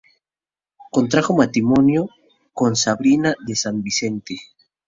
[0.89, 2.09] Contrajo matrimonio
[2.53, 4.35] con Sabrina de San Vicente.